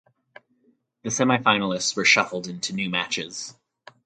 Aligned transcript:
The 1.03 1.11
semifinalists 1.11 1.95
were 1.95 2.05
shuffled 2.05 2.47
into 2.47 2.73
new 2.73 2.89
matches. 2.89 3.53